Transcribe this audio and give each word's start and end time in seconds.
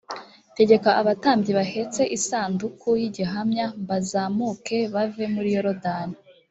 tegeka 0.57 0.89
abatambyi 1.01 1.51
bahetse 1.59 2.01
isanduku 2.17 2.87
y 3.01 3.03
igihamya 3.09 3.65
m 3.71 3.73
bazamuke 3.89 4.77
bave 4.93 5.25
muri 5.33 5.49
yorodani 5.57 6.15